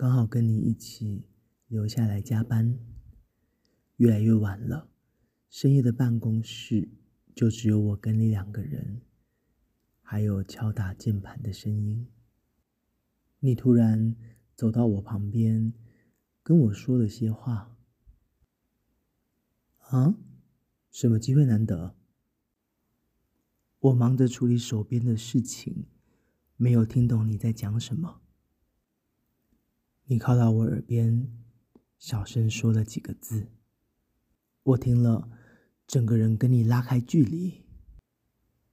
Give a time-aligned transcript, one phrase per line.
[0.00, 1.26] 刚好跟你一起
[1.68, 2.78] 留下来加班，
[3.96, 4.88] 越来越晚了，
[5.50, 6.88] 深夜的办公室
[7.34, 9.02] 就只有我跟你两个人，
[10.00, 12.08] 还有敲打键盘的声音。
[13.40, 14.16] 你突然
[14.56, 15.74] 走到我旁边，
[16.42, 17.76] 跟我说了些话。
[19.80, 20.14] 啊？
[20.90, 21.94] 什么机会难得？
[23.80, 25.84] 我忙着处理手边的事情，
[26.56, 28.22] 没有听懂你在讲什么。
[30.10, 31.30] 你靠到我耳边，
[31.96, 33.46] 小声说了几个字。
[34.64, 35.30] 我听了，
[35.86, 37.62] 整个人跟你拉开距离。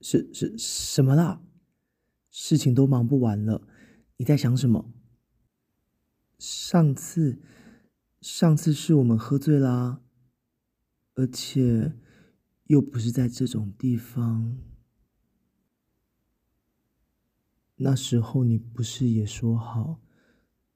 [0.02, 1.44] 是是什么啦？
[2.32, 3.68] 事情都忙不完了，
[4.18, 4.92] 你在想什么？
[6.40, 7.40] 上次，
[8.20, 10.02] 上次是我们喝醉啦，
[11.14, 11.94] 而且
[12.64, 14.58] 又不是在这种地方。
[17.76, 20.02] 那时候你不是也说好？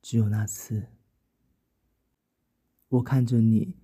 [0.01, 0.87] 只有那次，
[2.89, 3.77] 我看着你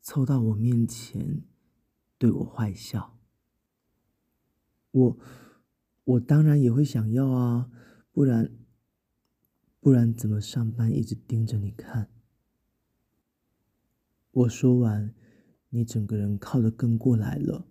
[0.00, 1.42] 凑到我面前，
[2.16, 3.18] 对我坏笑。
[4.92, 5.18] 我，
[6.04, 7.70] 我当然也会想要啊，
[8.12, 8.56] 不然，
[9.80, 12.08] 不然怎么上班一直盯着你看？
[14.30, 15.12] 我说完，
[15.70, 17.66] 你整个人靠得更过来了，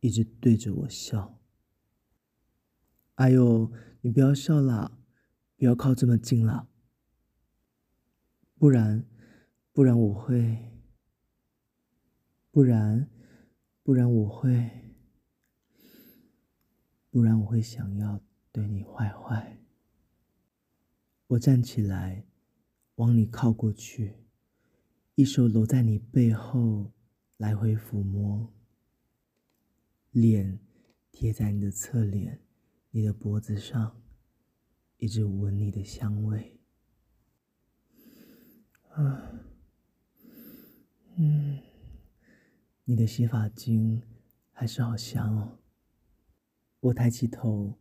[0.00, 1.38] 一直对着我笑。
[3.14, 4.98] 哎呦，你不要笑啦，
[5.56, 6.68] 不要靠这么近啦。
[8.62, 9.04] 不然，
[9.72, 10.70] 不然我会，
[12.52, 13.10] 不然，
[13.82, 14.94] 不然我会，
[17.10, 19.58] 不然我会想要对你坏坏。
[21.26, 22.24] 我站起来，
[22.94, 24.18] 往你靠过去，
[25.16, 26.92] 一手搂在你背后，
[27.38, 28.54] 来回抚摸，
[30.12, 30.60] 脸
[31.10, 32.40] 贴在你的侧脸，
[32.92, 34.00] 你的脖子上，
[34.98, 36.60] 一直闻你的香味。
[38.94, 39.32] 啊，
[41.16, 41.58] 嗯，
[42.84, 44.02] 你的洗发精
[44.52, 45.58] 还是好香哦。
[46.80, 47.78] 我抬起头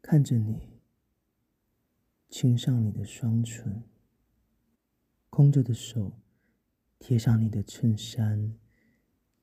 [0.00, 0.80] 看着你，
[2.30, 3.82] 亲上你的双唇，
[5.28, 6.18] 空着的手
[6.98, 8.56] 贴上你的衬衫，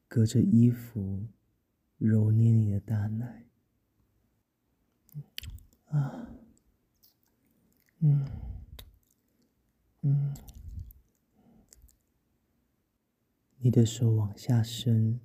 [0.08, 1.28] 隔着衣服
[2.00, 3.46] 揉捏你的大奶。
[5.90, 6.28] 啊，
[8.00, 8.26] 嗯，
[10.02, 10.34] 嗯。
[13.66, 15.22] 你的手往下伸，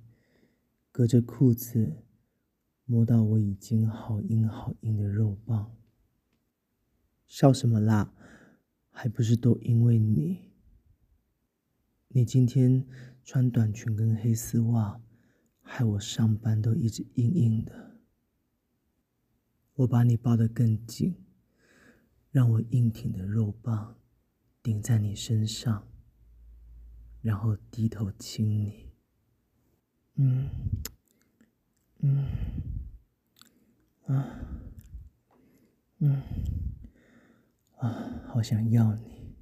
[0.93, 1.97] 隔着裤子
[2.85, 5.75] 摸到我已经好硬好硬的肉棒。
[7.27, 8.13] 笑什么啦？
[8.91, 10.53] 还不是都因为你。
[12.07, 12.87] 你今天
[13.25, 15.01] 穿短裙跟黑丝袜，
[15.61, 17.99] 害我上班都一直硬硬的。
[19.73, 21.13] 我把你抱得更紧，
[22.31, 23.97] 让我硬挺的肉棒
[24.63, 25.88] 顶在你身上。
[27.21, 28.89] 然后低头亲你，
[30.15, 30.49] 嗯，
[31.99, 32.27] 嗯，
[34.05, 34.25] 啊，
[35.97, 36.21] 嗯，
[37.77, 39.35] 啊，好想要你。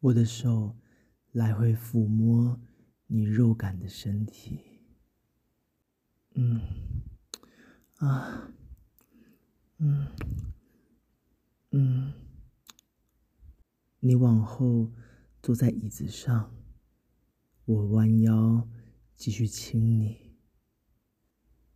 [0.00, 0.76] 我的手
[1.32, 2.60] 来回抚摸
[3.06, 4.60] 你肉感的身体，
[6.34, 6.60] 嗯，
[7.98, 8.50] 啊，
[9.78, 10.08] 嗯，
[11.70, 12.12] 嗯，
[14.00, 14.90] 你往后。
[15.46, 16.52] 坐在椅子上，
[17.66, 18.68] 我弯腰
[19.14, 20.34] 继续亲你，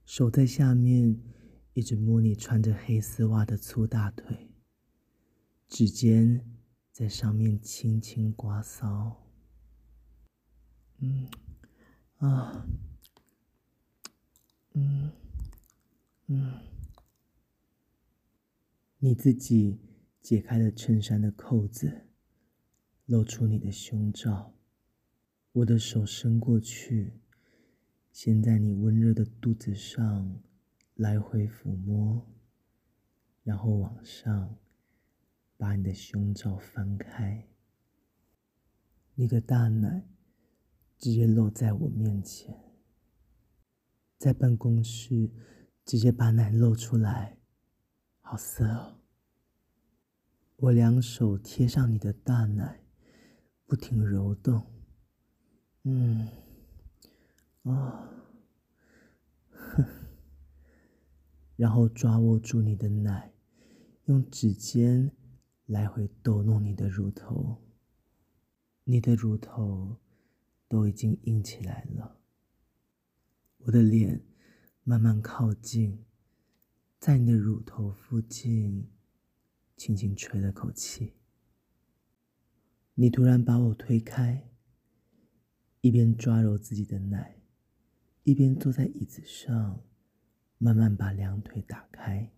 [0.05, 1.23] 手在下面
[1.75, 4.51] 一直摸你穿着黑丝袜的粗大腿，
[5.69, 6.45] 指尖
[6.91, 9.15] 在上面轻轻刮搔。
[10.99, 11.29] 嗯，
[12.17, 12.67] 啊，
[14.73, 15.13] 嗯，
[16.27, 16.61] 嗯，
[18.99, 19.79] 你自己
[20.21, 22.09] 解开了衬衫的扣子。
[23.11, 24.55] 露出你的胸罩，
[25.51, 27.15] 我的手伸过去，
[28.13, 30.41] 先在你温热的肚子上
[30.95, 32.25] 来回抚摸，
[33.43, 34.57] 然后往上
[35.57, 37.49] 把你的胸罩翻开，
[39.17, 40.07] 你的大奶
[40.97, 42.57] 直接露在我面前，
[44.19, 45.29] 在办公室
[45.85, 47.39] 直接把奶露出来，
[48.21, 49.01] 好色哦！
[50.59, 52.80] 我两手贴上你的大奶。
[53.71, 54.67] 不停揉动，
[55.85, 56.27] 嗯，
[57.63, 58.11] 啊、
[59.49, 59.85] 哼，
[61.55, 63.33] 然后抓握住你的奶，
[64.07, 65.13] 用指尖
[65.67, 67.63] 来回抖弄你的乳头，
[68.83, 69.99] 你的乳头
[70.67, 72.19] 都已经硬起来了。
[73.59, 74.21] 我的脸
[74.83, 76.05] 慢慢靠近，
[76.99, 78.91] 在你的乳头附近
[79.77, 81.20] 轻轻吹了口气。
[83.01, 84.51] 你突然把我推开，
[85.81, 87.41] 一边抓揉自己的奶，
[88.25, 89.83] 一边坐在椅子上，
[90.59, 92.31] 慢慢把两腿打开，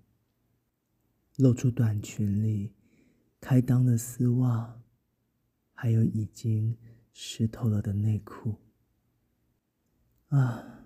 [1.36, 2.74] 露出短裙里
[3.40, 4.80] 开裆的丝袜，
[5.72, 6.78] 还有已经
[7.12, 8.54] 湿透了的内裤。
[10.28, 10.84] 啊，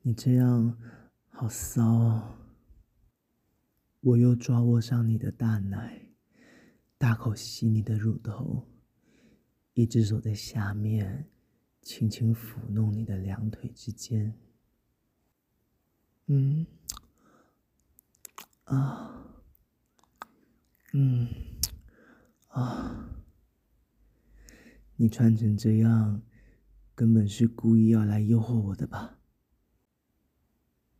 [0.00, 0.78] 你这样
[1.28, 2.38] 好骚哦！
[4.00, 6.11] 我又抓握上你的大奶。
[7.02, 8.68] 大口吸你的乳头，
[9.74, 11.28] 一只手在下面
[11.80, 14.38] 轻轻抚弄你的两腿之间。
[16.26, 16.64] 嗯，
[18.62, 19.34] 啊，
[20.92, 21.28] 嗯，
[22.46, 23.24] 啊，
[24.94, 26.22] 你穿成这样，
[26.94, 29.18] 根本是故意要来诱惑我的吧？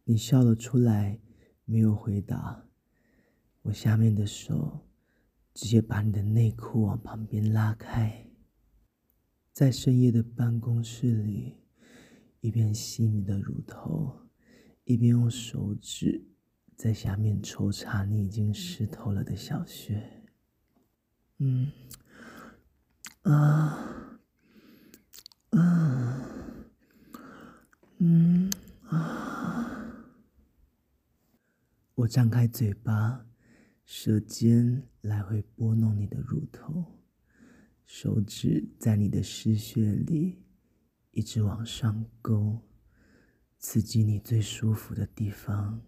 [0.03, 1.21] 你笑了出来，
[1.65, 2.67] 没有回答。
[3.63, 4.89] 我下面的手。
[5.55, 8.27] 直接把你的内裤往旁边拉开，
[9.53, 11.59] 在深夜的办公室里，
[12.41, 14.29] 一边吸你的乳头，
[14.85, 16.25] 一边用手指
[16.75, 20.25] 在下面抽查你已经湿透了的小穴。
[21.39, 21.71] 嗯，
[23.23, 24.19] 啊，
[25.51, 26.29] 啊，
[27.99, 28.51] 嗯，
[28.89, 29.95] 啊，
[31.95, 33.27] 我张开嘴巴。
[33.85, 36.99] 舌尖来回拨弄你的乳头，
[37.85, 40.43] 手指在你的湿穴里
[41.11, 42.61] 一直往上勾，
[43.59, 45.83] 刺激你最舒服的地方。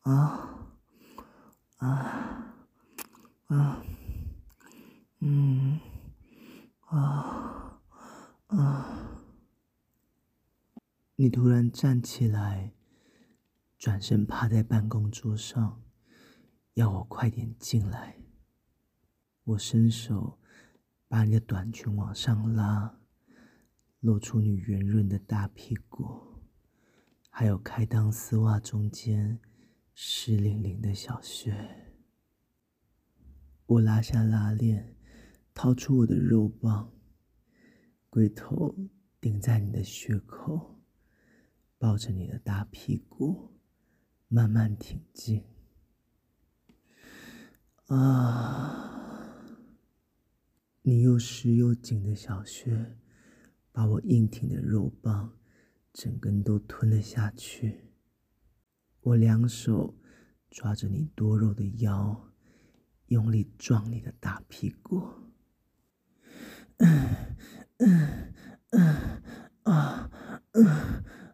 [0.00, 0.78] 啊，
[1.76, 2.56] 啊，
[3.46, 3.84] 啊，
[5.20, 5.78] 嗯，
[6.86, 7.80] 啊，
[8.46, 9.24] 啊，
[11.16, 12.72] 你突然站起来。
[13.82, 15.82] 转身趴在办公桌上，
[16.74, 18.16] 要我快点进来。
[19.42, 20.38] 我伸手
[21.08, 23.00] 把你的短裙往上拉，
[23.98, 26.44] 露出你圆润的大屁股，
[27.28, 29.40] 还有开裆丝袜中间
[29.96, 31.52] 湿淋淋的小穴。
[33.66, 34.94] 我拉下拉链，
[35.52, 36.92] 掏出我的肉棒，
[38.08, 38.76] 龟头
[39.20, 40.80] 顶在你的穴口，
[41.78, 43.51] 抱着你的大屁股。
[44.32, 45.44] 慢慢挺进，
[47.88, 49.36] 啊！
[50.80, 52.96] 你又湿又紧的小穴，
[53.72, 55.36] 把我硬挺的肉棒
[55.92, 57.90] 整根都吞了下去。
[59.02, 59.94] 我两手
[60.48, 62.32] 抓着你多肉的腰，
[63.08, 65.10] 用力撞你的大屁股。
[66.78, 67.36] 嗯
[67.76, 68.32] 嗯
[68.70, 69.22] 嗯
[69.64, 70.10] 啊
[70.52, 70.66] 嗯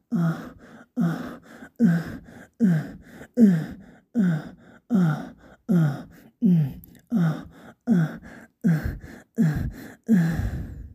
[0.09, 0.57] 啊
[0.95, 1.43] 啊
[1.77, 2.25] 嗯。
[2.61, 2.99] 嗯
[3.37, 3.81] 嗯
[4.13, 4.57] 嗯
[4.89, 6.09] 嗯嗯
[6.47, 8.21] 嗯嗯
[8.63, 9.01] 嗯
[9.35, 9.71] 嗯
[10.07, 10.95] 嗯。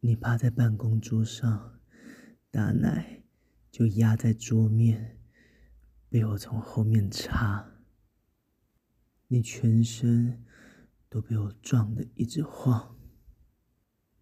[0.00, 1.78] 你趴在办公桌上，
[2.50, 3.22] 大奶，
[3.70, 5.18] 就压在桌面，
[6.08, 7.70] 被我从后面插。
[9.28, 10.44] 你全身
[11.10, 12.96] 都被我撞得一直晃。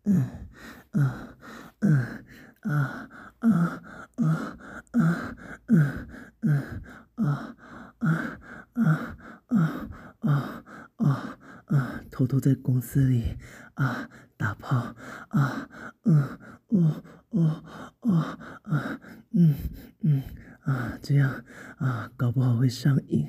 [0.04, 0.48] 嗯
[0.92, 1.38] 嗯
[1.80, 2.24] 嗯。
[2.62, 3.08] 啊
[3.40, 3.82] 啊
[4.16, 4.56] 啊
[4.92, 5.36] 啊！
[5.68, 6.08] 嗯
[6.42, 6.82] 嗯
[7.16, 7.56] 啊
[7.98, 8.38] 啊
[8.74, 9.16] 啊
[9.48, 10.64] 啊啊
[10.96, 12.00] 啊啊！
[12.10, 13.36] 偷偷在公司里
[13.74, 14.94] 啊打炮
[15.28, 15.68] 啊
[16.04, 17.64] 嗯哦哦
[18.00, 19.00] 哦啊
[19.32, 19.54] 嗯
[20.02, 20.22] 嗯
[20.60, 21.42] 啊这样
[21.78, 23.26] 啊搞不好会上瘾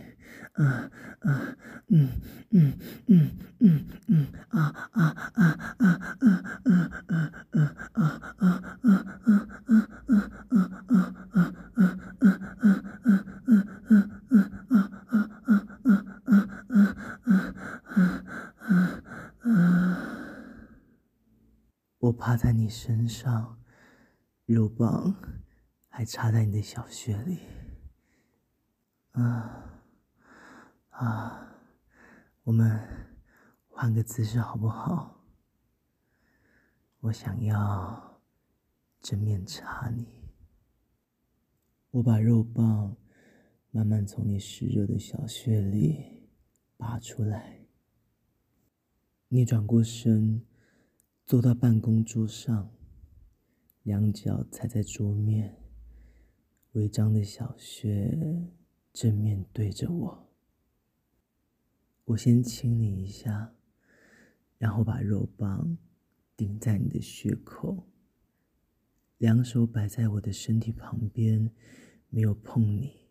[0.53, 0.89] 啊
[1.21, 1.55] 啊
[1.87, 2.09] 嗯
[2.51, 2.73] 嗯
[3.07, 7.31] 嗯嗯嗯啊啊啊啊啊啊啊啊
[8.37, 8.63] 啊！
[22.23, 23.59] 趴在你身上，
[24.45, 25.15] 肉棒
[25.87, 27.37] 还插在你的小穴里。
[29.11, 29.83] 啊
[30.89, 31.55] 啊，
[32.41, 32.81] 我们
[33.67, 35.23] 换个姿势好不好？
[37.01, 38.19] 我想要
[38.99, 40.07] 正面插你。
[41.91, 42.97] 我把肉棒
[43.69, 46.27] 慢慢从你湿热的小穴里
[46.75, 47.67] 拔出来。
[49.27, 50.43] 你转过身。
[51.25, 52.69] 坐到办公桌上，
[53.83, 55.61] 两脚踩在桌面，
[56.71, 58.49] 微张的小穴
[58.93, 60.29] 正面对着我。
[62.05, 63.53] 我先亲你一下，
[64.57, 65.77] 然后把肉棒
[66.37, 67.89] 顶在你的穴口，
[69.17, 71.51] 两手摆在我的身体旁边，
[72.09, 73.09] 没有碰你，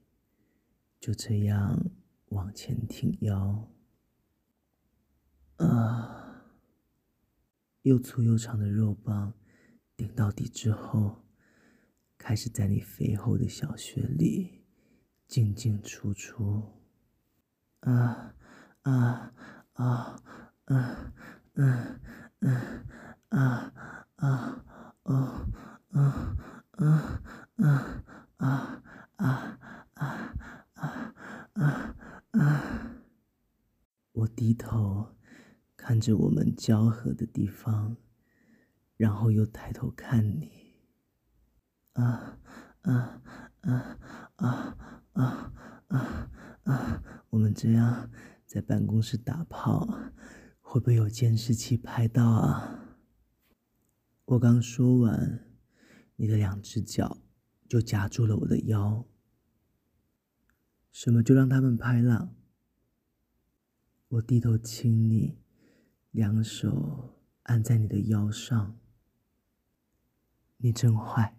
[0.99, 1.91] 就这样
[2.31, 3.69] 往前挺腰。
[5.57, 6.47] 啊！
[7.83, 9.35] 又粗又长的肉棒
[10.03, 11.23] 顶到底之后，
[12.19, 14.65] 开始在你肥厚的小穴里
[15.29, 16.61] 进进出出。
[17.79, 18.35] 啊
[18.83, 19.33] 啊
[19.75, 20.21] 啊
[20.65, 21.13] 啊
[21.55, 22.01] 嗯
[22.41, 22.85] 嗯
[23.29, 23.73] 啊
[24.17, 24.65] 啊
[25.05, 25.49] 哦
[25.91, 26.37] 啊
[26.73, 28.03] 啊啊
[28.39, 28.83] 啊
[29.19, 29.61] 啊
[29.95, 30.35] 啊
[30.75, 31.15] 啊
[31.53, 31.95] 啊
[32.33, 32.97] 啊！
[34.11, 35.15] 我低头
[35.77, 37.97] 看着我们交合的地方，
[39.03, 40.49] 然后又抬头看你。
[41.95, 42.39] 啊
[42.83, 43.21] 啊
[43.63, 43.99] 啊
[44.37, 44.79] 啊
[45.15, 45.53] 啊
[45.89, 46.31] 啊
[46.63, 47.03] 啊！
[47.31, 48.09] 我们这样
[48.47, 50.13] 在办公室打炮，
[50.61, 52.97] 会不会有监视器拍到啊？
[54.27, 55.51] 我刚说完，
[56.15, 57.19] 你的两只脚
[57.69, 59.05] 就夹住了我的腰。
[60.93, 62.37] 什么就让他们拍了？
[64.11, 65.41] 我低头亲你，
[66.13, 68.79] 两手按在你的腰上。
[70.63, 71.37] 你真坏。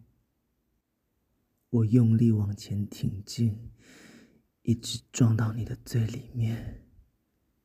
[1.70, 3.72] 我用力往前挺进，
[4.62, 6.86] 一直撞到你的最里面。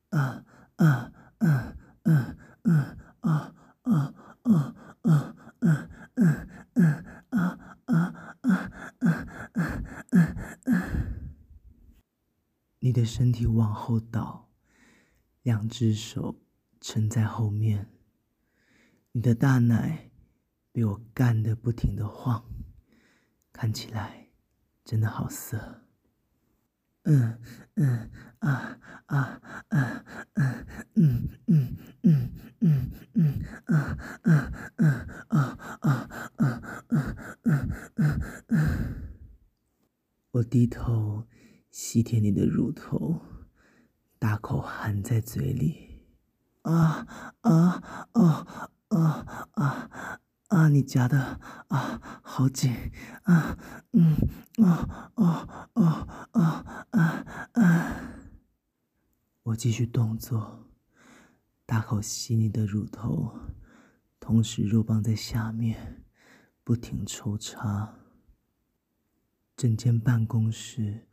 [0.09, 0.45] 啊
[0.77, 5.35] 啊啊啊啊啊啊啊啊啊
[5.65, 5.85] 啊
[7.85, 8.79] 啊
[10.11, 10.35] 啊
[10.65, 10.73] 啊！
[12.79, 14.47] 你的身体往后倒。
[15.41, 16.41] 两只手
[16.81, 17.89] 撑在后面，
[19.13, 20.08] 你的大奶
[20.79, 22.41] 被我干得不停的晃，
[23.51, 24.29] 看起来
[24.85, 25.81] 真的好色。
[27.03, 27.37] 嗯
[27.75, 28.09] 嗯
[28.39, 30.55] 啊啊啊嗯
[30.95, 32.31] 嗯嗯嗯
[32.61, 37.15] 嗯嗯啊啊啊啊啊啊啊
[37.95, 38.79] 啊啊！
[40.31, 41.27] 我低头
[41.69, 43.19] 吸舔你的乳头。
[44.17, 46.05] 大口含在嘴里，
[46.61, 47.05] 啊
[47.41, 47.83] 啊
[48.13, 48.47] 啊
[48.87, 50.67] 啊啊！
[50.69, 52.73] 你夹的啊，好紧
[53.21, 53.55] 啊，
[53.93, 54.17] 嗯
[54.65, 58.15] 啊啊啊啊啊啊！
[59.43, 60.67] 我继续动作，
[61.67, 63.39] 大口吸你的乳头，
[64.19, 66.03] 同时肉棒在下面
[66.63, 67.93] 不停抽插，
[69.55, 71.07] 整间办公室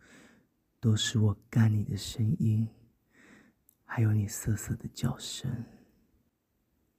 [0.81, 2.67] 都是我干你的声音。
[3.85, 5.65] 还有你瑟瑟的叫声，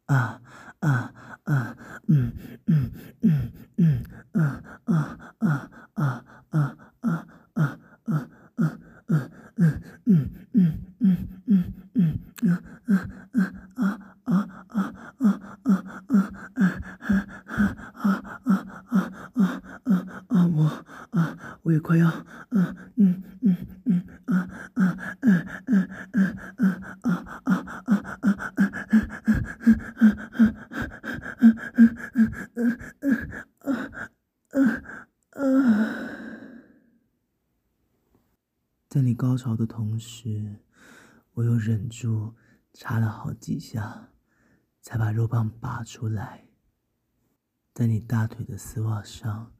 [0.08, 0.42] 啊
[0.80, 1.76] 啊啊，
[2.08, 2.32] 嗯
[2.66, 7.80] 嗯嗯嗯啊啊啊啊啊啊啊啊
[8.16, 12.96] 啊嗯嗯嗯嗯嗯嗯嗯啊啊
[13.34, 13.46] 啊
[14.26, 14.44] 啊
[14.76, 15.34] 啊啊
[15.64, 16.66] 啊啊啊
[17.94, 19.04] 啊啊
[19.36, 20.46] 啊啊啊！
[20.48, 22.10] 我啊，我也快要
[22.52, 24.38] 嗯嗯嗯嗯啊
[24.76, 26.78] 啊嗯嗯嗯。
[38.89, 40.60] 在你高潮的同时，
[41.34, 42.34] 我又忍住
[42.74, 44.10] 插了好几下，
[44.82, 46.48] 才把肉棒拔出来，
[47.74, 49.53] 在你大腿的丝袜上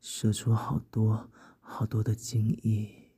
[0.00, 3.12] 射出好多好多的精液。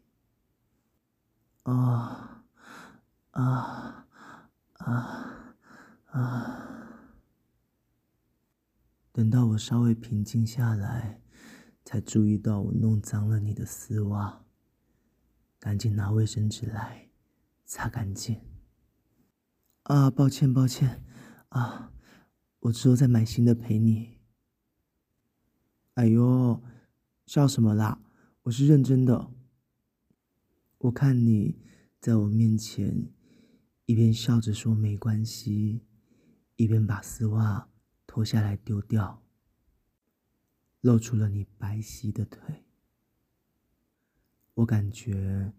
[1.62, 2.44] 啊
[3.30, 4.06] 啊
[4.74, 5.56] 啊
[6.10, 6.68] 啊！
[9.12, 11.22] 等到我稍微平静下来，
[11.86, 14.43] 才注意到我弄脏了你的丝袜。
[15.64, 17.08] 赶紧拿卫生纸来，
[17.64, 18.38] 擦干净。
[19.84, 21.02] 啊，抱歉抱歉，
[21.48, 21.90] 啊，
[22.60, 24.18] 我之后再买新的陪你。
[25.94, 26.62] 哎呦，
[27.24, 28.02] 笑什么啦？
[28.42, 29.30] 我是认真的。
[30.76, 31.58] 我看你
[31.98, 33.08] 在我面前
[33.86, 35.80] 一边笑着说没关系，
[36.56, 37.70] 一边把丝袜
[38.06, 39.22] 脱下来丢掉，
[40.82, 42.63] 露出了你白皙的腿。
[44.54, 45.52] 我感觉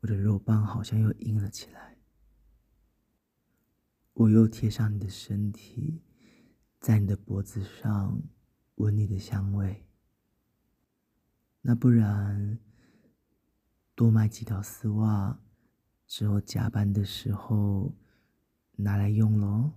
[0.00, 1.98] 我的肉棒好像又硬了起来，
[4.14, 6.02] 我又贴上你的身体，
[6.80, 8.22] 在你的脖子上
[8.76, 9.84] 闻你的香味。
[11.60, 12.58] 那不然，
[13.94, 15.38] 多买几条丝袜，
[16.06, 17.94] 之后加班的时候
[18.76, 19.72] 拿来用喽。